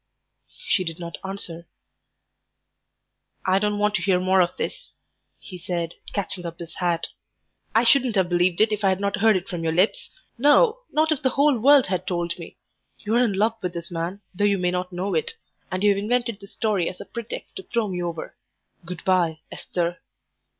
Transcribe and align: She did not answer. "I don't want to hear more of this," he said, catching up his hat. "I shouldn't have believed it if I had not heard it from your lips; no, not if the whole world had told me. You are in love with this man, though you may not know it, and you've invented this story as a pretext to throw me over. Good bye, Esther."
She 0.67 0.83
did 0.83 0.97
not 0.97 1.19
answer. 1.23 1.67
"I 3.45 3.59
don't 3.59 3.77
want 3.77 3.93
to 3.97 4.01
hear 4.01 4.19
more 4.19 4.41
of 4.41 4.57
this," 4.57 4.93
he 5.37 5.59
said, 5.59 5.93
catching 6.11 6.43
up 6.43 6.57
his 6.57 6.73
hat. 6.73 7.09
"I 7.75 7.83
shouldn't 7.83 8.15
have 8.15 8.27
believed 8.27 8.61
it 8.61 8.71
if 8.71 8.83
I 8.83 8.89
had 8.89 8.99
not 8.99 9.17
heard 9.17 9.37
it 9.37 9.47
from 9.47 9.61
your 9.63 9.73
lips; 9.73 10.09
no, 10.39 10.79
not 10.91 11.11
if 11.11 11.21
the 11.21 11.29
whole 11.29 11.55
world 11.59 11.85
had 11.85 12.07
told 12.07 12.39
me. 12.39 12.57
You 12.97 13.13
are 13.13 13.19
in 13.23 13.33
love 13.33 13.57
with 13.61 13.73
this 13.75 13.91
man, 13.91 14.21
though 14.33 14.43
you 14.43 14.57
may 14.57 14.71
not 14.71 14.91
know 14.91 15.13
it, 15.13 15.35
and 15.71 15.83
you've 15.83 15.97
invented 15.99 16.39
this 16.39 16.53
story 16.53 16.89
as 16.89 16.99
a 16.99 17.05
pretext 17.05 17.55
to 17.57 17.61
throw 17.71 17.87
me 17.87 18.01
over. 18.01 18.35
Good 18.83 19.03
bye, 19.05 19.41
Esther." 19.51 20.01